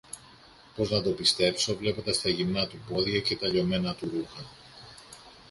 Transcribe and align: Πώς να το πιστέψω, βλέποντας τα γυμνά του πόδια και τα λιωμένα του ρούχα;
Πώς 0.75 0.89
να 0.91 1.01
το 1.01 1.11
πιστέψω, 1.11 1.75
βλέποντας 1.75 2.21
τα 2.21 2.29
γυμνά 2.29 2.67
του 2.67 2.77
πόδια 2.89 3.19
και 3.19 3.35
τα 3.35 3.47
λιωμένα 3.47 3.95
του 3.95 4.09
ρούχα; 4.13 4.43